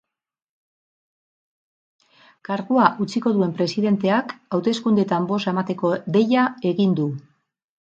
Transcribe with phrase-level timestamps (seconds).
[2.49, 7.09] Kargua utziko duen presidenteak hauteskundeetan boza emateko deia egin du.